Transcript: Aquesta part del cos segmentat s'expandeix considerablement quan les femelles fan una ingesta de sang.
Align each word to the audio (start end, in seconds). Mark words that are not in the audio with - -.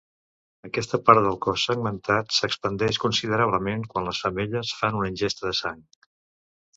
Aquesta 0.67 0.99
part 1.09 1.21
del 1.25 1.35
cos 1.45 1.65
segmentat 1.67 2.33
s'expandeix 2.37 2.99
considerablement 3.03 3.83
quan 3.91 4.09
les 4.11 4.23
femelles 4.29 4.73
fan 4.79 4.97
una 5.01 5.11
ingesta 5.15 5.47
de 5.49 5.53
sang. 5.61 5.85